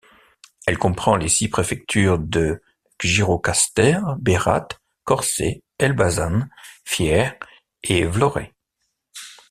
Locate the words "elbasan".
5.77-6.49